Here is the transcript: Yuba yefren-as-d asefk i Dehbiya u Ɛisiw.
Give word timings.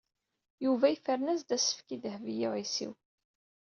Yuba 0.63 0.85
yefren-as-d 0.89 1.49
asefk 1.55 1.87
i 1.95 1.97
Dehbiya 2.03 2.49
u 2.49 2.51
Ɛisiw. 2.59 2.93